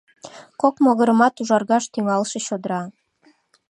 [0.61, 2.81] Кок могырымат ужаргаш тӱҥалше чодра.